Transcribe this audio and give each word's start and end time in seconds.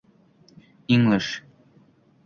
English 0.91 1.29